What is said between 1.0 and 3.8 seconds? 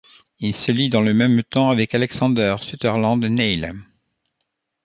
le même temps avec Alexander Sutherland Neill.